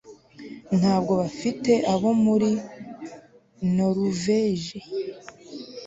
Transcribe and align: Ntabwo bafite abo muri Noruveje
Ntabwo 0.79 1.13
bafite 1.21 1.71
abo 1.93 2.09
muri 2.25 2.49
Noruveje 3.75 4.77